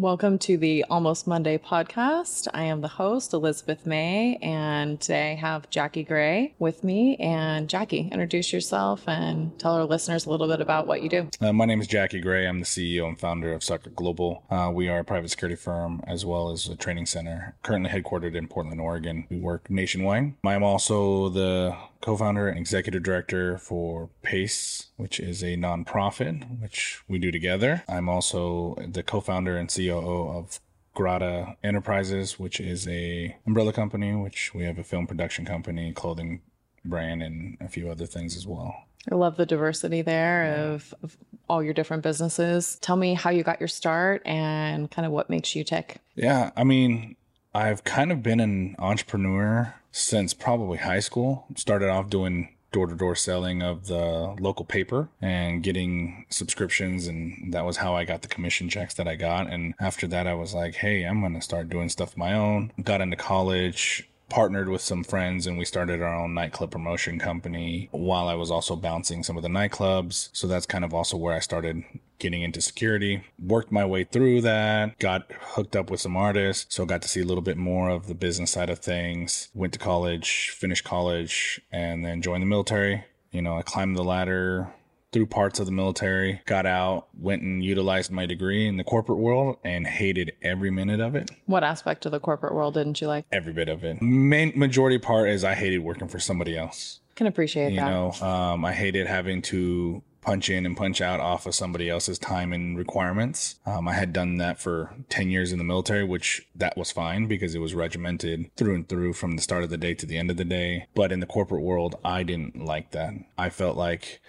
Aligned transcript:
Welcome 0.00 0.38
to 0.38 0.56
the 0.56 0.86
Almost 0.88 1.26
Monday 1.26 1.58
podcast. 1.58 2.48
I 2.54 2.64
am 2.64 2.80
the 2.80 2.88
host, 2.88 3.34
Elizabeth 3.34 3.84
May, 3.84 4.36
and 4.36 4.98
today 4.98 5.32
I 5.32 5.34
have 5.34 5.68
Jackie 5.68 6.04
Gray 6.04 6.54
with 6.58 6.82
me. 6.82 7.16
And 7.16 7.68
Jackie, 7.68 8.08
introduce 8.10 8.50
yourself 8.50 9.06
and 9.06 9.58
tell 9.58 9.74
our 9.74 9.84
listeners 9.84 10.24
a 10.24 10.30
little 10.30 10.48
bit 10.48 10.62
about 10.62 10.86
what 10.86 11.02
you 11.02 11.10
do. 11.10 11.28
Uh, 11.38 11.52
my 11.52 11.66
name 11.66 11.82
is 11.82 11.86
Jackie 11.86 12.22
Gray. 12.22 12.46
I'm 12.46 12.60
the 12.60 12.64
CEO 12.64 13.08
and 13.08 13.20
founder 13.20 13.52
of 13.52 13.62
Sucker 13.62 13.90
Global. 13.90 14.42
Uh, 14.48 14.70
we 14.72 14.88
are 14.88 15.00
a 15.00 15.04
private 15.04 15.28
security 15.28 15.54
firm 15.54 16.00
as 16.06 16.24
well 16.24 16.50
as 16.50 16.66
a 16.66 16.76
training 16.76 17.04
center, 17.04 17.54
currently 17.62 17.90
headquartered 17.90 18.34
in 18.34 18.48
Portland, 18.48 18.80
Oregon. 18.80 19.26
We 19.28 19.38
work 19.38 19.68
nationwide. 19.68 20.32
I'm 20.42 20.62
also 20.62 21.28
the 21.28 21.76
co-founder 22.00 22.48
and 22.48 22.58
executive 22.58 23.02
director 23.02 23.58
for 23.58 24.10
Pace, 24.22 24.88
which 24.96 25.20
is 25.20 25.42
a 25.42 25.56
nonprofit, 25.56 26.60
which 26.60 27.02
we 27.08 27.18
do 27.18 27.30
together. 27.30 27.84
I'm 27.88 28.08
also 28.08 28.76
the 28.86 29.02
co-founder 29.02 29.56
and 29.56 29.72
COO 29.72 30.30
of 30.30 30.60
Grata 30.94 31.56
Enterprises, 31.62 32.38
which 32.38 32.60
is 32.60 32.88
a 32.88 33.36
umbrella 33.46 33.72
company, 33.72 34.14
which 34.14 34.54
we 34.54 34.64
have 34.64 34.78
a 34.78 34.84
film 34.84 35.06
production 35.06 35.44
company, 35.44 35.92
clothing 35.92 36.40
brand, 36.84 37.22
and 37.22 37.58
a 37.60 37.68
few 37.68 37.90
other 37.90 38.06
things 38.06 38.36
as 38.36 38.46
well. 38.46 38.74
I 39.10 39.14
love 39.14 39.36
the 39.36 39.46
diversity 39.46 40.02
there 40.02 40.72
of, 40.72 40.94
of 41.02 41.16
all 41.48 41.62
your 41.62 41.72
different 41.72 42.02
businesses. 42.02 42.78
Tell 42.80 42.96
me 42.96 43.14
how 43.14 43.30
you 43.30 43.42
got 43.42 43.60
your 43.60 43.68
start 43.68 44.22
and 44.26 44.90
kind 44.90 45.06
of 45.06 45.12
what 45.12 45.30
makes 45.30 45.54
you 45.56 45.64
tick. 45.64 45.96
Yeah, 46.16 46.50
I 46.56 46.64
mean, 46.64 47.16
I've 47.54 47.82
kind 47.82 48.12
of 48.12 48.22
been 48.22 48.38
an 48.40 48.76
entrepreneur 48.78 49.74
since 49.90 50.34
probably 50.34 50.78
high 50.78 51.00
school. 51.00 51.46
Started 51.56 51.88
off 51.88 52.08
doing 52.08 52.54
door 52.72 52.86
to 52.86 52.94
door 52.94 53.16
selling 53.16 53.62
of 53.62 53.88
the 53.88 54.36
local 54.38 54.64
paper 54.64 55.08
and 55.20 55.60
getting 55.62 56.26
subscriptions. 56.30 57.08
And 57.08 57.52
that 57.52 57.64
was 57.64 57.78
how 57.78 57.96
I 57.96 58.04
got 58.04 58.22
the 58.22 58.28
commission 58.28 58.68
checks 58.68 58.94
that 58.94 59.08
I 59.08 59.16
got. 59.16 59.48
And 59.48 59.74
after 59.80 60.06
that, 60.06 60.28
I 60.28 60.34
was 60.34 60.54
like, 60.54 60.76
hey, 60.76 61.02
I'm 61.02 61.20
going 61.20 61.34
to 61.34 61.40
start 61.40 61.68
doing 61.68 61.88
stuff 61.88 62.16
my 62.16 62.34
own. 62.34 62.72
Got 62.84 63.00
into 63.00 63.16
college, 63.16 64.08
partnered 64.28 64.68
with 64.68 64.80
some 64.80 65.02
friends 65.02 65.48
and 65.48 65.58
we 65.58 65.64
started 65.64 66.00
our 66.00 66.14
own 66.14 66.32
nightclub 66.34 66.70
promotion 66.70 67.18
company 67.18 67.88
while 67.90 68.28
I 68.28 68.34
was 68.34 68.52
also 68.52 68.76
bouncing 68.76 69.24
some 69.24 69.36
of 69.36 69.42
the 69.42 69.48
nightclubs. 69.48 70.28
So 70.32 70.46
that's 70.46 70.66
kind 70.66 70.84
of 70.84 70.94
also 70.94 71.16
where 71.16 71.34
I 71.34 71.40
started 71.40 71.82
getting 72.20 72.42
into 72.42 72.60
security. 72.60 73.24
Worked 73.38 73.72
my 73.72 73.84
way 73.84 74.04
through 74.04 74.42
that, 74.42 74.98
got 74.98 75.30
hooked 75.40 75.74
up 75.74 75.90
with 75.90 76.00
some 76.00 76.16
artists, 76.16 76.74
so 76.74 76.86
got 76.86 77.02
to 77.02 77.08
see 77.08 77.20
a 77.20 77.24
little 77.24 77.42
bit 77.42 77.56
more 77.56 77.88
of 77.88 78.06
the 78.06 78.14
business 78.14 78.52
side 78.52 78.70
of 78.70 78.78
things. 78.78 79.48
Went 79.54 79.72
to 79.72 79.78
college, 79.78 80.50
finished 80.50 80.84
college, 80.84 81.60
and 81.72 82.04
then 82.04 82.22
joined 82.22 82.42
the 82.42 82.46
military. 82.46 83.04
You 83.32 83.42
know, 83.42 83.56
I 83.56 83.62
climbed 83.62 83.96
the 83.96 84.04
ladder 84.04 84.72
through 85.12 85.26
parts 85.26 85.58
of 85.58 85.66
the 85.66 85.72
military, 85.72 86.40
got 86.46 86.66
out, 86.66 87.08
went 87.18 87.42
and 87.42 87.64
utilized 87.64 88.10
my 88.10 88.26
degree 88.26 88.66
in 88.68 88.76
the 88.76 88.84
corporate 88.84 89.18
world 89.18 89.56
and 89.64 89.86
hated 89.86 90.32
every 90.42 90.70
minute 90.70 91.00
of 91.00 91.14
it. 91.16 91.30
What 91.46 91.64
aspect 91.64 92.06
of 92.06 92.12
the 92.12 92.20
corporate 92.20 92.54
world 92.54 92.74
didn't 92.74 93.00
you 93.00 93.08
like? 93.08 93.26
Every 93.32 93.52
bit 93.52 93.68
of 93.68 93.82
it. 93.84 94.00
Main 94.00 94.52
majority 94.54 94.98
part 94.98 95.28
is 95.28 95.42
I 95.42 95.54
hated 95.54 95.78
working 95.80 96.08
for 96.08 96.20
somebody 96.20 96.56
else. 96.56 97.00
Can 97.16 97.26
appreciate 97.26 97.72
You 97.72 97.80
that. 97.80 97.86
You 97.86 97.90
know, 97.90 98.12
um, 98.26 98.64
I 98.64 98.72
hated 98.72 99.06
having 99.06 99.42
to 99.42 100.02
punch 100.20 100.50
in 100.50 100.66
and 100.66 100.76
punch 100.76 101.00
out 101.00 101.20
off 101.20 101.46
of 101.46 101.54
somebody 101.54 101.88
else's 101.88 102.18
time 102.18 102.52
and 102.52 102.76
requirements. 102.76 103.56
Um, 103.66 103.88
I 103.88 103.94
had 103.94 104.12
done 104.12 104.36
that 104.38 104.58
for 104.60 104.94
10 105.08 105.30
years 105.30 105.52
in 105.52 105.58
the 105.58 105.64
military, 105.64 106.04
which 106.04 106.46
that 106.54 106.76
was 106.76 106.90
fine 106.90 107.26
because 107.26 107.54
it 107.54 107.60
was 107.60 107.74
regimented 107.74 108.50
through 108.56 108.74
and 108.74 108.88
through 108.88 109.14
from 109.14 109.36
the 109.36 109.42
start 109.42 109.64
of 109.64 109.70
the 109.70 109.76
day 109.78 109.94
to 109.94 110.06
the 110.06 110.18
end 110.18 110.30
of 110.30 110.36
the 110.36 110.44
day. 110.44 110.86
But 110.94 111.12
in 111.12 111.20
the 111.20 111.26
corporate 111.26 111.62
world, 111.62 111.96
I 112.04 112.22
didn't 112.22 112.64
like 112.64 112.90
that. 112.92 113.14
I 113.38 113.50
felt 113.50 113.76
like 113.76 114.20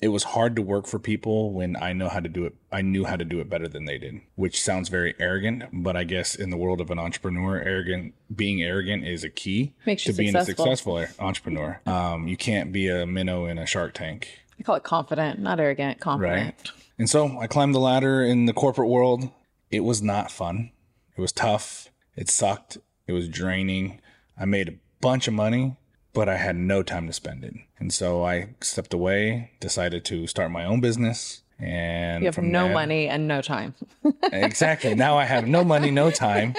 it 0.00 0.08
was 0.08 0.24
hard 0.24 0.54
to 0.56 0.62
work 0.62 0.86
for 0.86 0.98
people 0.98 1.52
when 1.52 1.74
I 1.74 1.94
know 1.94 2.08
how 2.10 2.20
to 2.20 2.28
do 2.28 2.44
it. 2.44 2.54
I 2.70 2.82
knew 2.82 3.04
how 3.04 3.16
to 3.16 3.24
do 3.24 3.40
it 3.40 3.48
better 3.48 3.66
than 3.66 3.86
they 3.86 3.96
did, 3.96 4.20
which 4.34 4.60
sounds 4.60 4.90
very 4.90 5.14
arrogant, 5.18 5.64
but 5.72 5.96
I 5.96 6.04
guess 6.04 6.34
in 6.34 6.50
the 6.50 6.58
world 6.58 6.82
of 6.82 6.90
an 6.90 6.98
entrepreneur, 6.98 7.58
arrogant 7.58 8.12
being 8.34 8.62
arrogant 8.62 9.06
is 9.06 9.24
a 9.24 9.30
key 9.30 9.72
Makes 9.86 10.04
to 10.04 10.12
being 10.12 10.36
a 10.36 10.44
successful. 10.44 10.98
successful 10.98 11.24
entrepreneur. 11.24 11.80
Um, 11.86 12.28
you 12.28 12.36
can't 12.36 12.72
be 12.72 12.88
a 12.88 13.06
minnow 13.06 13.46
in 13.46 13.56
a 13.56 13.64
shark 13.64 13.94
tank. 13.94 14.40
I 14.58 14.62
call 14.62 14.76
it 14.76 14.82
confident, 14.82 15.38
not 15.40 15.60
arrogant, 15.60 16.00
confident. 16.00 16.44
Right. 16.44 16.70
And 16.98 17.10
so 17.10 17.38
I 17.38 17.46
climbed 17.46 17.74
the 17.74 17.80
ladder 17.80 18.22
in 18.22 18.46
the 18.46 18.52
corporate 18.52 18.88
world. 18.88 19.30
It 19.70 19.80
was 19.80 20.02
not 20.02 20.30
fun. 20.30 20.70
It 21.16 21.20
was 21.20 21.32
tough. 21.32 21.90
It 22.14 22.30
sucked. 22.30 22.78
It 23.06 23.12
was 23.12 23.28
draining. 23.28 24.00
I 24.38 24.44
made 24.44 24.68
a 24.68 24.74
bunch 25.00 25.28
of 25.28 25.34
money, 25.34 25.76
but 26.12 26.28
I 26.28 26.36
had 26.36 26.56
no 26.56 26.82
time 26.82 27.06
to 27.06 27.12
spend 27.12 27.44
it. 27.44 27.54
And 27.78 27.92
so 27.92 28.24
I 28.24 28.54
stepped 28.60 28.94
away, 28.94 29.52
decided 29.60 30.04
to 30.06 30.26
start 30.26 30.50
my 30.50 30.64
own 30.64 30.80
business. 30.80 31.42
And 31.58 32.22
You 32.22 32.28
have 32.28 32.34
from 32.34 32.50
no 32.52 32.68
money 32.68 33.08
and 33.08 33.26
no 33.26 33.40
time. 33.40 33.74
exactly. 34.32 34.94
Now 34.94 35.16
I 35.16 35.24
have 35.24 35.46
no 35.46 35.64
money, 35.64 35.90
no 35.90 36.10
time, 36.10 36.54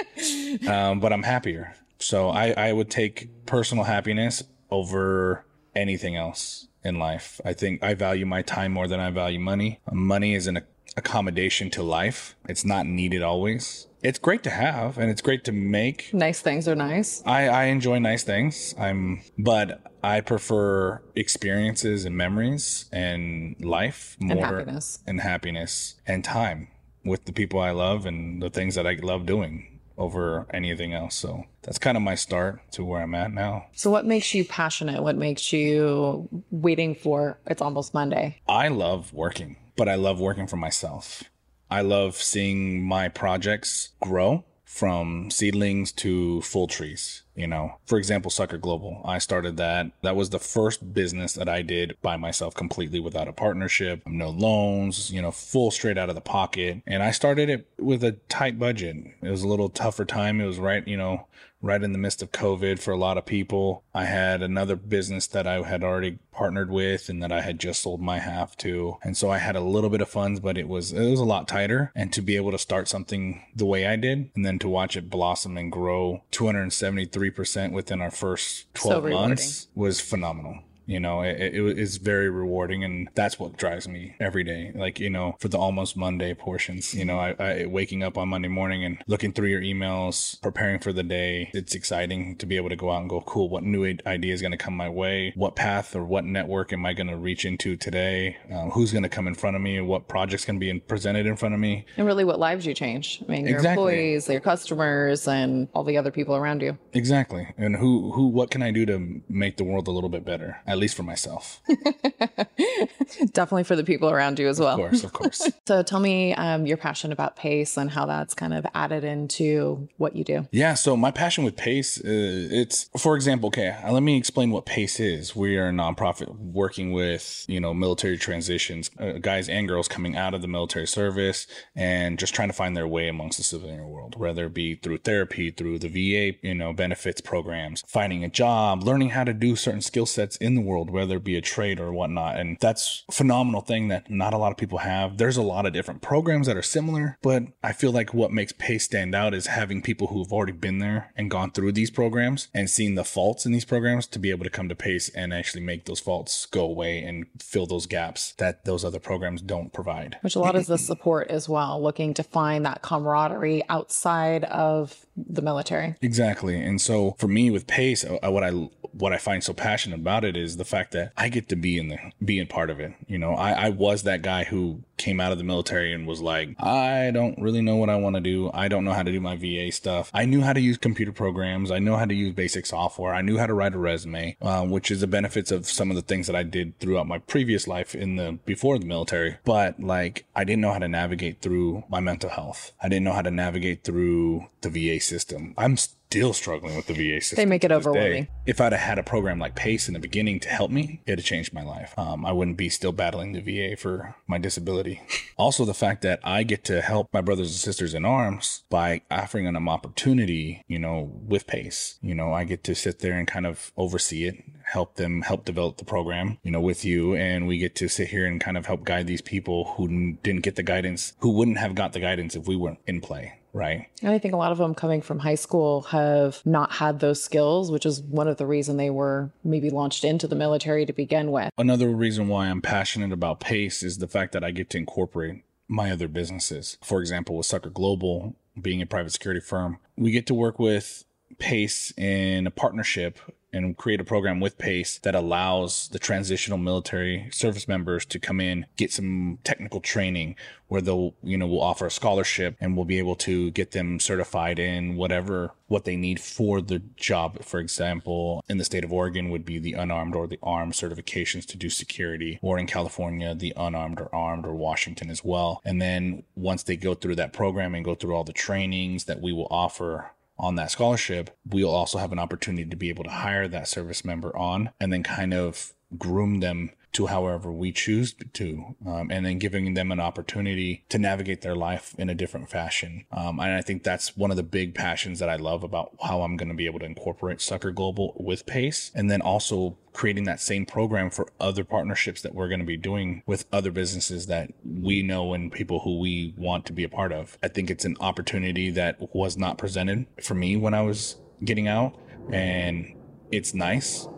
um, 0.66 0.98
but 0.98 1.12
I'm 1.12 1.22
happier. 1.22 1.74
So 2.00 2.30
I, 2.30 2.50
I 2.50 2.72
would 2.72 2.90
take 2.90 3.46
personal 3.46 3.84
happiness 3.84 4.42
over 4.70 5.44
anything 5.78 6.16
else 6.16 6.68
in 6.84 6.98
life. 6.98 7.40
I 7.44 7.52
think 7.52 7.82
I 7.82 7.94
value 7.94 8.26
my 8.26 8.42
time 8.42 8.72
more 8.72 8.88
than 8.88 9.00
I 9.00 9.10
value 9.10 9.40
money. 9.40 9.80
Money 9.90 10.34
is 10.34 10.46
an 10.46 10.60
accommodation 10.96 11.70
to 11.70 11.82
life. 11.82 12.36
It's 12.48 12.64
not 12.64 12.86
needed 12.86 13.22
always. 13.22 13.86
It's 14.02 14.18
great 14.18 14.42
to 14.44 14.50
have 14.50 14.98
and 14.98 15.10
it's 15.10 15.22
great 15.22 15.44
to 15.44 15.52
make. 15.52 16.12
nice 16.12 16.40
things 16.40 16.68
are 16.68 16.76
nice. 16.76 17.22
I, 17.26 17.48
I 17.48 17.64
enjoy 17.64 17.98
nice 17.98 18.22
things. 18.22 18.74
I'm, 18.78 19.22
but 19.36 19.80
I 20.02 20.20
prefer 20.20 21.02
experiences 21.16 22.04
and 22.04 22.16
memories 22.16 22.86
and 22.92 23.56
life 23.60 24.16
more 24.20 24.44
happiness. 24.46 25.00
and 25.06 25.20
happiness 25.20 25.96
and 26.06 26.24
time 26.24 26.68
with 27.04 27.24
the 27.24 27.32
people 27.32 27.58
I 27.60 27.70
love 27.70 28.06
and 28.06 28.40
the 28.42 28.50
things 28.50 28.74
that 28.76 28.86
I 28.86 28.94
love 29.02 29.26
doing 29.26 29.77
over 29.98 30.46
anything 30.54 30.94
else. 30.94 31.14
So 31.16 31.44
that's 31.62 31.78
kind 31.78 31.96
of 31.96 32.02
my 32.02 32.14
start 32.14 32.60
to 32.72 32.84
where 32.84 33.02
I'm 33.02 33.14
at 33.14 33.32
now. 33.32 33.66
So, 33.74 33.90
what 33.90 34.06
makes 34.06 34.32
you 34.32 34.44
passionate? 34.44 35.02
What 35.02 35.16
makes 35.16 35.52
you 35.52 36.28
waiting 36.50 36.94
for 36.94 37.38
it's 37.46 37.60
almost 37.60 37.92
Monday? 37.92 38.40
I 38.48 38.68
love 38.68 39.12
working, 39.12 39.56
but 39.76 39.88
I 39.88 39.96
love 39.96 40.20
working 40.20 40.46
for 40.46 40.56
myself. 40.56 41.24
I 41.70 41.82
love 41.82 42.16
seeing 42.16 42.82
my 42.82 43.08
projects 43.08 43.90
grow 44.00 44.44
from 44.68 45.30
seedlings 45.30 45.90
to 45.90 46.42
full 46.42 46.66
trees. 46.66 47.22
You 47.34 47.46
know, 47.46 47.78
for 47.86 47.98
example, 47.98 48.30
Sucker 48.30 48.58
Global. 48.58 49.00
I 49.04 49.18
started 49.18 49.56
that. 49.56 49.92
That 50.02 50.16
was 50.16 50.30
the 50.30 50.38
first 50.38 50.92
business 50.92 51.34
that 51.34 51.48
I 51.48 51.62
did 51.62 51.96
by 52.02 52.16
myself 52.16 52.54
completely 52.54 53.00
without 53.00 53.28
a 53.28 53.32
partnership, 53.32 54.02
no 54.06 54.28
loans, 54.28 55.10
you 55.10 55.22
know, 55.22 55.30
full 55.30 55.70
straight 55.70 55.96
out 55.96 56.08
of 56.08 56.16
the 56.16 56.20
pocket. 56.20 56.82
And 56.86 57.02
I 57.02 57.12
started 57.12 57.48
it 57.48 57.68
with 57.78 58.02
a 58.04 58.12
tight 58.28 58.58
budget. 58.58 58.96
It 59.22 59.30
was 59.30 59.42
a 59.42 59.48
little 59.48 59.68
tougher 59.68 60.04
time. 60.04 60.40
It 60.40 60.46
was 60.46 60.58
right, 60.58 60.86
you 60.86 60.96
know, 60.96 61.26
right 61.60 61.82
in 61.82 61.92
the 61.92 61.98
midst 61.98 62.22
of 62.22 62.32
COVID 62.32 62.78
for 62.78 62.92
a 62.92 62.96
lot 62.96 63.18
of 63.18 63.26
people. 63.26 63.82
I 63.94 64.04
had 64.04 64.42
another 64.42 64.76
business 64.76 65.26
that 65.28 65.46
I 65.46 65.62
had 65.62 65.82
already 65.82 66.18
partnered 66.32 66.70
with 66.70 67.08
and 67.08 67.22
that 67.22 67.32
I 67.32 67.40
had 67.40 67.58
just 67.58 67.82
sold 67.82 68.00
my 68.00 68.18
half 68.18 68.56
to. 68.58 68.98
And 69.02 69.16
so 69.16 69.30
I 69.30 69.38
had 69.38 69.56
a 69.56 69.60
little 69.60 69.90
bit 69.90 70.00
of 70.00 70.08
funds, 70.08 70.40
but 70.40 70.56
it 70.56 70.68
was 70.68 70.92
it 70.92 71.10
was 71.10 71.20
a 71.20 71.24
lot 71.24 71.48
tighter. 71.48 71.92
And 71.94 72.12
to 72.12 72.22
be 72.22 72.36
able 72.36 72.52
to 72.52 72.58
start 72.58 72.88
something 72.88 73.44
the 73.54 73.66
way 73.66 73.86
I 73.86 73.96
did 73.96 74.30
and 74.34 74.44
then 74.44 74.58
to 74.60 74.68
watch 74.68 74.96
it 74.96 75.10
blossom 75.10 75.56
and 75.56 75.72
grow 75.72 76.22
273% 76.32 77.72
within 77.72 78.00
our 78.00 78.10
first 78.10 78.72
12 78.74 79.04
rewarding. 79.04 79.28
months 79.28 79.68
was 79.74 80.00
phenomenal. 80.00 80.60
You 80.88 81.00
know, 81.00 81.20
it, 81.20 81.36
it 81.38 81.78
is 81.78 81.98
very 81.98 82.30
rewarding, 82.30 82.82
and 82.82 83.10
that's 83.14 83.38
what 83.38 83.58
drives 83.58 83.86
me 83.86 84.16
every 84.18 84.42
day. 84.42 84.72
Like, 84.74 84.98
you 84.98 85.10
know, 85.10 85.36
for 85.38 85.48
the 85.48 85.58
almost 85.58 85.98
Monday 85.98 86.32
portions, 86.32 86.94
you 86.94 87.04
know, 87.04 87.18
I, 87.18 87.34
I 87.38 87.66
waking 87.66 88.02
up 88.02 88.16
on 88.16 88.30
Monday 88.30 88.48
morning 88.48 88.84
and 88.84 88.96
looking 89.06 89.34
through 89.34 89.48
your 89.48 89.60
emails, 89.60 90.40
preparing 90.40 90.78
for 90.78 90.94
the 90.94 91.02
day. 91.02 91.50
It's 91.52 91.74
exciting 91.74 92.36
to 92.36 92.46
be 92.46 92.56
able 92.56 92.70
to 92.70 92.76
go 92.76 92.90
out 92.90 93.02
and 93.02 93.10
go, 93.10 93.20
cool, 93.20 93.50
what 93.50 93.64
new 93.64 93.84
idea 94.06 94.32
is 94.32 94.40
going 94.40 94.52
to 94.52 94.58
come 94.58 94.74
my 94.74 94.88
way? 94.88 95.34
What 95.36 95.56
path 95.56 95.94
or 95.94 96.04
what 96.04 96.24
network 96.24 96.72
am 96.72 96.86
I 96.86 96.94
going 96.94 97.08
to 97.08 97.16
reach 97.16 97.44
into 97.44 97.76
today? 97.76 98.38
Um, 98.50 98.70
who's 98.70 98.90
going 98.90 99.02
to 99.02 99.10
come 99.10 99.28
in 99.28 99.34
front 99.34 99.56
of 99.56 99.62
me? 99.62 99.78
What 99.82 100.08
project's 100.08 100.46
going 100.46 100.56
to 100.56 100.60
be 100.60 100.70
in, 100.70 100.80
presented 100.80 101.26
in 101.26 101.36
front 101.36 101.54
of 101.54 101.60
me? 101.60 101.84
And 101.98 102.06
really, 102.06 102.24
what 102.24 102.38
lives 102.38 102.64
you 102.64 102.72
change? 102.72 103.22
I 103.28 103.30
mean, 103.30 103.46
your 103.46 103.56
Exactly. 103.56 103.82
employees, 103.82 104.28
your 104.28 104.40
customers, 104.40 105.28
and 105.28 105.68
all 105.74 105.84
the 105.84 105.98
other 105.98 106.10
people 106.10 106.34
around 106.34 106.62
you. 106.62 106.78
Exactly. 106.94 107.46
And 107.58 107.76
who, 107.76 108.12
who, 108.12 108.28
what 108.28 108.50
can 108.50 108.62
I 108.62 108.70
do 108.70 108.86
to 108.86 109.20
make 109.28 109.58
the 109.58 109.64
world 109.64 109.86
a 109.86 109.90
little 109.90 110.08
bit 110.08 110.24
better? 110.24 110.56
At 110.78 110.82
least 110.82 110.94
for 110.94 111.02
myself. 111.02 111.60
Definitely 113.32 113.64
for 113.64 113.74
the 113.74 113.82
people 113.82 114.10
around 114.10 114.38
you 114.38 114.46
as 114.46 114.60
well. 114.60 114.74
Of 114.74 114.76
course, 114.76 115.02
of 115.04 115.12
course. 115.12 115.50
So, 115.68 115.82
tell 115.82 116.00
me 116.00 116.32
um, 116.34 116.66
your 116.66 116.78
passion 116.78 117.12
about 117.12 117.36
pace 117.36 117.76
and 117.76 117.90
how 117.90 118.06
that's 118.06 118.32
kind 118.32 118.54
of 118.54 118.64
added 118.74 119.04
into 119.04 119.88
what 119.98 120.16
you 120.16 120.24
do. 120.24 120.46
Yeah, 120.50 120.74
so 120.74 120.96
my 120.96 121.10
passion 121.10 121.44
with 121.44 121.56
Pace, 121.56 121.98
uh, 121.98 122.04
it's 122.06 122.88
for 122.96 123.16
example, 123.16 123.48
okay, 123.48 123.76
uh, 123.84 123.92
let 123.92 124.02
me 124.02 124.16
explain 124.16 124.50
what 124.50 124.64
Pace 124.64 124.98
is. 124.98 125.36
We 125.36 125.58
are 125.58 125.68
a 125.68 125.72
nonprofit 125.72 126.34
working 126.38 126.92
with 126.92 127.44
you 127.48 127.60
know 127.60 127.74
military 127.74 128.16
transitions, 128.16 128.90
uh, 128.98 129.18
guys 129.20 129.48
and 129.48 129.68
girls 129.68 129.88
coming 129.88 130.16
out 130.16 130.32
of 130.32 130.40
the 130.40 130.48
military 130.48 130.86
service 130.86 131.46
and 131.76 132.18
just 132.18 132.34
trying 132.34 132.48
to 132.48 132.54
find 132.54 132.74
their 132.74 132.88
way 132.88 133.08
amongst 133.08 133.36
the 133.36 133.44
civilian 133.44 133.88
world, 133.88 134.16
whether 134.16 134.46
it 134.46 134.54
be 134.54 134.76
through 134.76 134.98
therapy, 134.98 135.50
through 135.50 135.80
the 135.80 135.88
VA, 135.88 136.38
you 136.40 136.54
know, 136.54 136.72
benefits 136.72 137.20
programs, 137.20 137.82
finding 137.86 138.24
a 138.24 138.28
job, 138.30 138.84
learning 138.84 139.10
how 139.10 139.24
to 139.24 139.34
do 139.34 139.54
certain 139.56 139.82
skill 139.82 140.06
sets 140.06 140.36
in 140.36 140.54
the 140.54 140.62
world, 140.68 140.90
whether 140.90 141.16
it 141.16 141.24
be 141.24 141.36
a 141.36 141.40
trade 141.40 141.80
or 141.80 141.92
whatnot. 141.92 142.38
And 142.38 142.58
that's 142.60 143.04
a 143.08 143.12
phenomenal 143.12 143.60
thing 143.60 143.88
that 143.88 144.10
not 144.10 144.34
a 144.34 144.38
lot 144.38 144.52
of 144.52 144.58
people 144.58 144.78
have. 144.78 145.16
There's 145.16 145.36
a 145.36 145.42
lot 145.42 145.66
of 145.66 145.72
different 145.72 146.02
programs 146.02 146.46
that 146.46 146.56
are 146.56 146.62
similar, 146.62 147.18
but 147.22 147.44
I 147.62 147.72
feel 147.72 147.90
like 147.90 148.14
what 148.14 148.32
makes 148.32 148.52
PACE 148.52 148.84
stand 148.84 149.14
out 149.14 149.34
is 149.34 149.46
having 149.46 149.82
people 149.82 150.08
who've 150.08 150.32
already 150.32 150.52
been 150.52 150.78
there 150.78 151.12
and 151.16 151.30
gone 151.30 151.50
through 151.50 151.72
these 151.72 151.90
programs 151.90 152.48
and 152.54 152.68
seen 152.68 152.94
the 152.94 153.04
faults 153.04 153.46
in 153.46 153.52
these 153.52 153.64
programs 153.64 154.06
to 154.08 154.18
be 154.18 154.30
able 154.30 154.44
to 154.44 154.50
come 154.50 154.68
to 154.68 154.74
PACE 154.74 155.08
and 155.10 155.32
actually 155.32 155.62
make 155.62 155.86
those 155.86 156.00
faults 156.00 156.46
go 156.46 156.64
away 156.64 157.02
and 157.02 157.26
fill 157.40 157.66
those 157.66 157.86
gaps 157.86 158.34
that 158.38 158.64
those 158.64 158.84
other 158.84 159.00
programs 159.00 159.40
don't 159.40 159.72
provide. 159.72 160.18
Which 160.20 160.36
a 160.36 160.40
lot 160.40 160.56
is 160.56 160.66
the 160.66 160.78
support 160.78 161.28
as 161.28 161.48
well, 161.48 161.82
looking 161.82 162.14
to 162.14 162.22
find 162.22 162.64
that 162.66 162.82
camaraderie 162.82 163.62
outside 163.68 164.44
of 164.44 165.06
the 165.16 165.42
military. 165.42 165.96
Exactly. 166.02 166.60
And 166.60 166.80
so 166.80 167.16
for 167.18 167.28
me 167.28 167.50
with 167.50 167.66
PACE, 167.66 168.04
uh, 168.04 168.30
what 168.30 168.44
I 168.44 168.50
what 168.92 169.12
I 169.12 169.18
find 169.18 169.42
so 169.42 169.52
passionate 169.52 170.00
about 170.00 170.24
it 170.24 170.36
is 170.36 170.56
the 170.58 170.64
fact 170.64 170.92
that 170.92 171.12
I 171.16 171.28
get 171.28 171.48
to 171.48 171.56
be 171.56 171.78
in 171.78 171.88
the 171.88 171.98
being 172.22 172.46
part 172.46 172.70
of 172.70 172.80
it. 172.80 172.92
You 173.06 173.18
know, 173.18 173.34
I, 173.34 173.52
I 173.52 173.68
was 173.70 174.02
that 174.02 174.22
guy 174.22 174.44
who 174.44 174.82
came 174.98 175.20
out 175.20 175.32
of 175.32 175.38
the 175.38 175.44
military 175.44 175.92
and 175.92 176.06
was 176.06 176.20
like, 176.20 176.60
I 176.60 177.10
don't 177.12 177.40
really 177.40 177.62
know 177.62 177.76
what 177.76 177.88
I 177.88 177.96
want 177.96 178.16
to 178.16 178.20
do. 178.20 178.50
I 178.52 178.68
don't 178.68 178.84
know 178.84 178.92
how 178.92 179.02
to 179.02 179.12
do 179.12 179.20
my 179.20 179.36
VA 179.36 179.72
stuff. 179.72 180.10
I 180.12 180.24
knew 180.24 180.42
how 180.42 180.52
to 180.52 180.60
use 180.60 180.76
computer 180.76 181.12
programs. 181.12 181.70
I 181.70 181.78
know 181.78 181.96
how 181.96 182.04
to 182.04 182.14
use 182.14 182.34
basic 182.34 182.66
software. 182.66 183.14
I 183.14 183.22
knew 183.22 183.38
how 183.38 183.46
to 183.46 183.54
write 183.54 183.74
a 183.74 183.78
resume, 183.78 184.36
uh, 184.42 184.66
which 184.66 184.90
is 184.90 185.00
the 185.00 185.06
benefits 185.06 185.50
of 185.50 185.66
some 185.66 185.90
of 185.90 185.96
the 185.96 186.02
things 186.02 186.26
that 186.26 186.36
I 186.36 186.42
did 186.42 186.78
throughout 186.80 187.06
my 187.06 187.18
previous 187.18 187.66
life 187.66 187.94
in 187.94 188.16
the 188.16 188.38
before 188.44 188.78
the 188.78 188.86
military. 188.86 189.36
But 189.44 189.80
like, 189.80 190.26
I 190.34 190.44
didn't 190.44 190.60
know 190.60 190.72
how 190.72 190.80
to 190.80 190.88
navigate 190.88 191.40
through 191.40 191.84
my 191.88 192.00
mental 192.00 192.30
health. 192.30 192.72
I 192.82 192.88
didn't 192.88 193.04
know 193.04 193.12
how 193.12 193.22
to 193.22 193.30
navigate 193.30 193.84
through 193.84 194.48
the 194.60 194.70
VA 194.70 195.00
system. 195.00 195.54
I'm 195.56 195.76
still 196.08 196.32
struggling 196.32 196.74
with 196.74 196.86
the 196.86 196.94
VA 196.94 197.20
system. 197.20 197.36
They 197.36 197.44
make 197.44 197.64
it 197.64 197.72
overwhelming. 197.72 198.28
If 198.46 198.62
I'd 198.62 198.72
have 198.72 198.80
had 198.80 198.98
a 198.98 199.02
program 199.02 199.38
like 199.38 199.54
PACE 199.54 199.88
in 199.88 199.94
the 199.94 200.00
beginning 200.00 200.40
to 200.40 200.48
help 200.48 200.70
me, 200.70 201.02
it'd 201.04 201.18
have 201.18 201.26
changed 201.26 201.52
my 201.52 201.62
life. 201.62 201.92
Um, 201.98 202.24
I 202.24 202.32
wouldn't 202.32 202.56
be 202.56 202.70
still 202.70 202.92
battling 202.92 203.32
the 203.32 203.42
VA 203.42 203.76
for 203.76 204.16
my 204.26 204.38
disability. 204.38 205.02
also, 205.36 205.66
the 205.66 205.74
fact 205.74 206.00
that 206.02 206.20
I 206.24 206.44
get 206.44 206.64
to 206.64 206.80
help 206.80 207.12
my 207.12 207.20
brothers 207.20 207.48
and 207.48 207.56
sisters 207.56 207.92
in 207.92 208.06
arms 208.06 208.64
by 208.70 209.02
offering 209.10 209.44
them 209.44 209.68
opportunity, 209.68 210.64
you 210.66 210.78
know, 210.78 211.12
with 211.26 211.46
PACE. 211.46 211.98
You 212.00 212.14
know, 212.14 212.32
I 212.32 212.44
get 212.44 212.64
to 212.64 212.74
sit 212.74 213.00
there 213.00 213.18
and 213.18 213.28
kind 213.28 213.46
of 213.46 213.70
oversee 213.76 214.24
it, 214.24 214.42
help 214.64 214.94
them 214.94 215.20
help 215.22 215.44
develop 215.44 215.76
the 215.76 215.84
program, 215.84 216.38
you 216.42 216.50
know, 216.50 216.60
with 216.60 216.86
you. 216.86 217.14
And 217.16 217.46
we 217.46 217.58
get 217.58 217.74
to 217.76 217.88
sit 217.88 218.08
here 218.08 218.24
and 218.24 218.40
kind 218.40 218.56
of 218.56 218.64
help 218.64 218.84
guide 218.84 219.06
these 219.06 219.20
people 219.20 219.74
who 219.76 220.14
didn't 220.22 220.42
get 220.42 220.56
the 220.56 220.62
guidance, 220.62 221.12
who 221.18 221.32
wouldn't 221.32 221.58
have 221.58 221.74
got 221.74 221.92
the 221.92 222.00
guidance 222.00 222.34
if 222.34 222.48
we 222.48 222.56
weren't 222.56 222.80
in 222.86 223.02
play. 223.02 223.37
Right. 223.52 223.88
And 224.02 224.12
I 224.12 224.18
think 224.18 224.34
a 224.34 224.36
lot 224.36 224.52
of 224.52 224.58
them 224.58 224.74
coming 224.74 225.00
from 225.00 225.18
high 225.18 225.34
school 225.34 225.82
have 225.82 226.42
not 226.44 226.72
had 226.72 227.00
those 227.00 227.22
skills, 227.22 227.70
which 227.70 227.86
is 227.86 228.02
one 228.02 228.28
of 228.28 228.36
the 228.36 228.46
reason 228.46 228.76
they 228.76 228.90
were 228.90 229.30
maybe 229.42 229.70
launched 229.70 230.04
into 230.04 230.26
the 230.26 230.36
military 230.36 230.86
to 230.86 230.92
begin 230.92 231.30
with. 231.30 231.50
Another 231.58 231.88
reason 231.88 232.28
why 232.28 232.48
I'm 232.48 232.62
passionate 232.62 233.12
about 233.12 233.40
PACE 233.40 233.82
is 233.82 233.98
the 233.98 234.08
fact 234.08 234.32
that 234.32 234.44
I 234.44 234.50
get 234.50 234.70
to 234.70 234.78
incorporate 234.78 235.42
my 235.66 235.90
other 235.90 236.08
businesses. 236.08 236.78
For 236.82 237.00
example, 237.00 237.36
with 237.36 237.46
Sucker 237.46 237.70
Global, 237.70 238.36
being 238.60 238.82
a 238.82 238.86
private 238.86 239.12
security 239.12 239.40
firm, 239.40 239.78
we 239.96 240.10
get 240.10 240.26
to 240.26 240.34
work 240.34 240.58
with 240.58 241.04
PACE 241.38 241.92
in 241.96 242.46
a 242.46 242.50
partnership 242.50 243.18
and 243.52 243.76
create 243.76 244.00
a 244.00 244.04
program 244.04 244.40
with 244.40 244.58
PACE 244.58 244.98
that 244.98 245.14
allows 245.14 245.88
the 245.88 245.98
transitional 245.98 246.58
military 246.58 247.28
service 247.30 247.66
members 247.66 248.04
to 248.06 248.18
come 248.18 248.40
in, 248.40 248.66
get 248.76 248.92
some 248.92 249.38
technical 249.44 249.80
training 249.80 250.36
where 250.68 250.82
they'll, 250.82 251.14
you 251.22 251.36
know, 251.36 251.46
we'll 251.46 251.62
offer 251.62 251.86
a 251.86 251.90
scholarship 251.90 252.56
and 252.60 252.76
we'll 252.76 252.84
be 252.84 252.98
able 252.98 253.16
to 253.16 253.50
get 253.52 253.70
them 253.70 253.98
certified 253.98 254.58
in 254.58 254.96
whatever 254.96 255.52
what 255.66 255.84
they 255.84 255.96
need 255.96 256.20
for 256.20 256.60
the 256.60 256.78
job. 256.96 257.42
For 257.42 257.58
example, 257.58 258.44
in 258.48 258.58
the 258.58 258.64
state 258.64 258.84
of 258.84 258.92
Oregon 258.92 259.30
would 259.30 259.44
be 259.44 259.58
the 259.58 259.74
unarmed 259.74 260.14
or 260.14 260.26
the 260.26 260.38
armed 260.42 260.74
certifications 260.74 261.46
to 261.46 261.56
do 261.56 261.70
security, 261.70 262.38
or 262.42 262.58
in 262.58 262.66
California, 262.66 263.34
the 263.34 263.52
unarmed 263.56 264.00
or 264.00 264.14
armed 264.14 264.46
or 264.46 264.54
Washington 264.54 265.10
as 265.10 265.24
well. 265.24 265.60
And 265.64 265.80
then 265.80 266.24
once 266.36 266.62
they 266.62 266.76
go 266.76 266.94
through 266.94 267.16
that 267.16 267.32
program 267.32 267.74
and 267.74 267.84
go 267.84 267.94
through 267.94 268.14
all 268.14 268.24
the 268.24 268.32
trainings 268.32 269.04
that 269.04 269.20
we 269.20 269.32
will 269.32 269.48
offer 269.50 270.10
on 270.38 270.54
that 270.54 270.70
scholarship, 270.70 271.36
we'll 271.46 271.74
also 271.74 271.98
have 271.98 272.12
an 272.12 272.18
opportunity 272.18 272.68
to 272.68 272.76
be 272.76 272.88
able 272.88 273.04
to 273.04 273.10
hire 273.10 273.48
that 273.48 273.68
service 273.68 274.04
member 274.04 274.36
on 274.36 274.70
and 274.80 274.92
then 274.92 275.02
kind 275.02 275.34
of 275.34 275.72
groom 275.96 276.40
them 276.40 276.70
to 276.98 277.06
however 277.06 277.52
we 277.52 277.70
choose 277.70 278.12
to, 278.32 278.74
um, 278.84 279.08
and 279.08 279.24
then 279.24 279.38
giving 279.38 279.74
them 279.74 279.92
an 279.92 280.00
opportunity 280.00 280.84
to 280.88 280.98
navigate 280.98 281.42
their 281.42 281.54
life 281.54 281.94
in 281.96 282.10
a 282.10 282.14
different 282.14 282.50
fashion. 282.50 283.04
Um, 283.12 283.38
and 283.38 283.52
I 283.52 283.62
think 283.62 283.84
that's 283.84 284.16
one 284.16 284.32
of 284.32 284.36
the 284.36 284.42
big 284.42 284.74
passions 284.74 285.20
that 285.20 285.28
I 285.28 285.36
love 285.36 285.62
about 285.62 285.92
how 286.02 286.22
I'm 286.22 286.36
going 286.36 286.48
to 286.48 286.56
be 286.56 286.66
able 286.66 286.80
to 286.80 286.86
incorporate 286.86 287.40
Sucker 287.40 287.70
Global 287.70 288.16
with 288.18 288.46
Pace, 288.46 288.90
and 288.96 289.08
then 289.08 289.20
also 289.20 289.78
creating 289.92 290.24
that 290.24 290.40
same 290.40 290.66
program 290.66 291.08
for 291.08 291.28
other 291.38 291.62
partnerships 291.62 292.20
that 292.22 292.34
we're 292.34 292.48
going 292.48 292.58
to 292.58 292.66
be 292.66 292.76
doing 292.76 293.22
with 293.26 293.44
other 293.52 293.70
businesses 293.70 294.26
that 294.26 294.50
we 294.64 295.00
know 295.00 295.34
and 295.34 295.52
people 295.52 295.78
who 295.80 296.00
we 296.00 296.34
want 296.36 296.66
to 296.66 296.72
be 296.72 296.82
a 296.82 296.88
part 296.88 297.12
of. 297.12 297.38
I 297.44 297.46
think 297.46 297.70
it's 297.70 297.84
an 297.84 297.96
opportunity 298.00 298.70
that 298.70 299.14
was 299.14 299.36
not 299.36 299.56
presented 299.56 300.06
for 300.20 300.34
me 300.34 300.56
when 300.56 300.74
I 300.74 300.82
was 300.82 301.16
getting 301.44 301.68
out, 301.68 301.96
and 302.32 302.92
it's 303.30 303.54
nice 303.54 304.08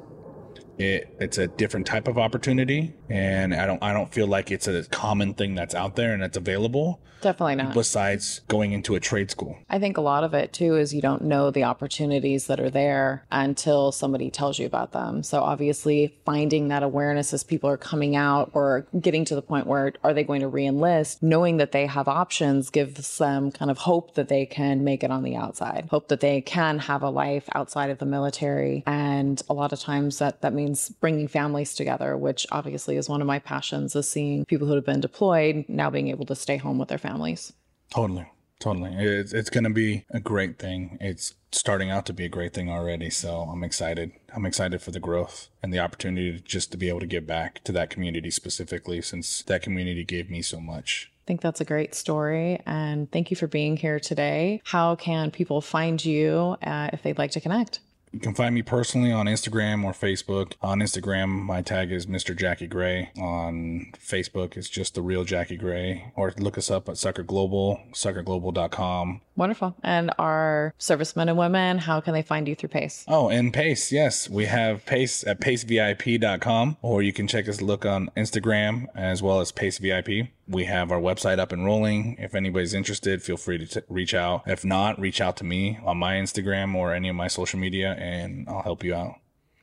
it, 0.81 1.15
it's 1.21 1.39
a 1.39 1.47
different 1.47 1.87
type 1.87 2.09
of 2.09 2.17
opportunity 2.17 2.95
and 3.09 3.55
i 3.55 3.67
don't 3.67 3.83
i 3.83 3.93
don't 3.93 4.13
feel 4.13 4.27
like 4.27 4.51
it's 4.51 4.67
a 4.67 4.85
common 4.85 5.35
thing 5.35 5.55
that's 5.55 5.75
out 5.75 5.97
there 5.97 6.13
and 6.13 6.23
that's 6.23 6.37
available. 6.37 7.01
Definitely 7.21 7.57
not. 7.57 7.75
Besides 7.75 8.41
going 8.49 8.73
into 8.73 8.95
a 8.95 9.01
trade 9.01 9.31
school. 9.31 9.59
I 9.69 9.79
think 9.79 9.99
a 9.99 10.01
lot 10.01 10.25
of 10.25 10.33
it 10.33 10.53
too 10.53 10.77
is 10.77 10.95
you 10.95 11.03
don't 11.03 11.23
know 11.23 11.51
the 11.51 11.65
opportunities 11.65 12.47
that 12.47 12.61
are 12.61 12.71
there 12.71 13.27
until 13.31 13.93
somebody 13.93 14.31
tells 14.31 14.59
you 14.59 14.67
about 14.67 14.93
them. 14.93 15.23
So 15.23 15.43
obviously 15.43 16.19
finding 16.25 16.69
that 16.69 16.83
awareness 16.83 17.35
as 17.35 17.45
people 17.45 17.69
are 17.69 17.77
coming 17.77 18.17
out 18.17 18.51
or 18.55 18.87
getting 18.99 19.25
to 19.27 19.35
the 19.35 19.43
point 19.43 19.67
where 19.67 19.93
are 20.03 20.15
they 20.15 20.25
going 20.25 20.41
to 20.41 20.49
reenlist? 20.49 21.19
Knowing 21.21 21.59
that 21.59 21.73
they 21.73 21.87
have 21.87 22.09
options 22.09 22.71
gives 22.71 23.19
them 23.19 23.53
kind 23.53 23.71
of 23.71 23.79
hope 23.79 24.15
that 24.15 24.29
they 24.29 24.47
can 24.47 24.83
make 24.83 25.05
it 25.05 25.11
on 25.11 25.23
the 25.23 25.37
outside 25.37 25.89
hope 25.91 26.09
that 26.09 26.21
they 26.21 26.41
can 26.41 26.79
have 26.79 27.03
a 27.03 27.11
life 27.11 27.49
outside 27.55 27.91
of 27.91 27.99
the 27.99 28.07
military. 28.07 28.83
And 28.87 29.43
a 29.49 29.53
lot 29.53 29.73
of 29.73 29.81
times 29.81 30.19
that 30.19 30.41
that 30.41 30.55
means 30.55 30.70
means 30.71 30.89
bringing 30.89 31.29
families 31.29 31.75
together, 31.75 32.17
which 32.17 32.47
obviously 32.53 32.97
is 32.97 33.09
one 33.09 33.21
of 33.21 33.27
my 33.27 33.39
passions, 33.39 33.97
is 33.97 34.09
seeing 34.09 34.45
people 34.45 34.67
who 34.67 34.75
have 34.75 34.87
been 34.87 35.01
deployed 35.01 35.65
now 35.69 35.91
being 35.91 36.09
able 36.09 36.27
to 36.27 36.35
stay 36.35 36.57
home 36.57 36.79
with 36.79 36.89
their 36.89 36.99
families. 36.99 37.53
Totally. 37.91 38.27
Totally. 38.61 38.95
It's, 38.95 39.33
it's 39.33 39.51
going 39.51 39.65
to 39.65 39.71
be 39.71 40.05
a 40.11 40.21
great 40.21 40.59
thing. 40.59 40.99
It's 41.01 41.35
starting 41.51 41.91
out 41.91 42.05
to 42.07 42.13
be 42.13 42.27
a 42.27 42.29
great 42.29 42.53
thing 42.53 42.71
already. 42.71 43.09
So 43.09 43.49
I'm 43.51 43.65
excited. 43.65 44.13
I'm 44.35 44.45
excited 44.45 44.83
for 44.83 44.91
the 44.91 45.01
growth 45.01 45.49
and 45.63 45.73
the 45.73 45.79
opportunity 45.79 46.33
to 46.33 46.41
just 46.41 46.71
to 46.73 46.77
be 46.77 46.89
able 46.91 47.01
to 47.01 47.07
give 47.07 47.27
back 47.27 47.65
to 47.65 47.73
that 47.73 47.91
community 47.91 48.31
specifically 48.31 49.01
since 49.01 49.43
that 49.45 49.63
community 49.63 50.05
gave 50.05 50.31
me 50.31 50.43
so 50.43 50.61
much. 50.61 51.11
I 51.25 51.27
think 51.27 51.41
that's 51.41 51.63
a 51.63 51.65
great 51.65 51.95
story. 51.95 52.61
And 52.67 53.11
thank 53.11 53.31
you 53.31 53.37
for 53.37 53.47
being 53.47 53.79
here 53.79 53.99
today. 53.99 54.61
How 54.65 54.95
can 54.95 55.31
people 55.31 55.63
find 55.63 56.05
you 56.05 56.57
uh, 56.63 56.91
if 56.93 57.03
they'd 57.03 57.19
like 57.19 57.31
to 57.33 57.41
connect? 57.41 57.81
You 58.13 58.19
can 58.19 58.35
find 58.35 58.55
me 58.55 58.63
personally 58.63 59.13
on 59.13 59.27
Instagram 59.27 59.85
or 59.85 59.93
Facebook. 59.93 60.55
On 60.63 60.81
Instagram, 60.81 61.29
my 61.29 61.63
tag 61.63 61.93
is 61.93 62.07
Mr. 62.07 62.37
Jackie 62.37 62.67
Gray. 62.67 63.11
On 63.17 63.93
Facebook, 63.97 64.57
it's 64.57 64.69
just 64.69 64.97
the 64.97 65.03
real 65.03 65.23
Jackie 65.23 65.57
Gray. 65.57 66.13
Or 66.17 66.33
look 66.37 66.59
us 66.59 66.71
up 66.71 66.89
at 66.89 66.99
Sucker 66.99 67.23
Global, 67.23 67.81
suckerglobal.com. 67.93 69.21
Wonderful. 69.37 69.77
And 69.83 70.11
our 70.19 70.75
servicemen 70.77 71.29
and 71.29 71.39
women, 71.39 71.79
how 71.79 72.01
can 72.01 72.13
they 72.13 72.23
find 72.23 72.49
you 72.49 72.55
through 72.57 72.71
PACE? 72.71 73.05
Oh, 73.07 73.29
and 73.29 73.55
PACE, 73.55 73.93
yes. 73.93 74.29
We 74.29 74.47
have 74.47 74.85
PACE 74.87 75.25
at 75.25 75.41
pacevip.com, 75.41 76.77
or 76.83 77.03
you 77.03 77.13
can 77.13 77.29
check 77.29 77.49
us 77.49 77.63
look 77.63 77.87
on 77.87 78.11
Instagram 78.17 78.87
as 78.95 79.23
well 79.23 79.41
as 79.41 79.53
PACE 79.53 79.79
VIP. 79.79 80.29
We 80.51 80.65
have 80.65 80.91
our 80.91 80.99
website 81.01 81.39
up 81.39 81.53
and 81.53 81.65
rolling. 81.65 82.17
If 82.19 82.35
anybody's 82.35 82.75
interested, 82.75 83.23
feel 83.23 83.37
free 83.37 83.59
to 83.59 83.67
t- 83.67 83.87
reach 83.89 84.15
out. 84.15 84.43
If 84.47 84.65
not, 84.65 84.99
reach 84.99 85.21
out 85.21 85.37
to 85.37 85.45
me 85.45 85.79
on 85.85 85.97
my 85.97 86.15
Instagram 86.15 86.75
or 86.75 86.93
any 86.93 87.09
of 87.09 87.15
my 87.15 87.29
social 87.29 87.61
media, 87.61 87.95
and 87.99 88.49
I'll 88.49 88.63
help 88.63 88.83
you 88.83 88.95
out. 88.95 89.15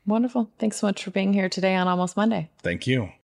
Wonderful. 0.06 0.50
Thanks 0.60 0.78
so 0.78 0.88
much 0.88 1.04
for 1.04 1.12
being 1.12 1.34
here 1.34 1.50
today 1.50 1.76
on 1.76 1.90
Almost 1.90 2.16
Monday. 2.16 2.50
Thank 2.64 2.88
you. 2.88 3.12